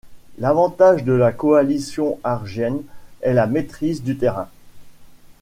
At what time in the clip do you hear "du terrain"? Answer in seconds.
4.01-4.49